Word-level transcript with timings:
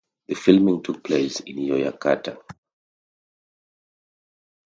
The 0.29 0.33
filming 0.33 0.81
took 0.81 1.03
place 1.03 1.41
in 1.41 1.57
Yogyakarta. 1.57 2.35